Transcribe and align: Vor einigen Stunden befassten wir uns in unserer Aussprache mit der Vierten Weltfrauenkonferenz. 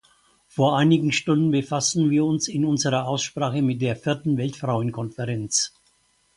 Vor 0.47 0.79
einigen 0.79 1.11
Stunden 1.11 1.51
befassten 1.51 2.09
wir 2.09 2.25
uns 2.25 2.47
in 2.47 2.65
unserer 2.65 3.05
Aussprache 3.07 3.61
mit 3.61 3.83
der 3.83 3.95
Vierten 3.95 4.35
Weltfrauenkonferenz. 4.35 5.75